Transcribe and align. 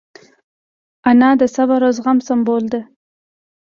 انا 1.09 1.29
د 1.41 1.43
صبر 1.55 1.79
او 1.87 1.91
زغم 1.97 2.17
سمبول 2.27 2.63
ده 2.73 2.81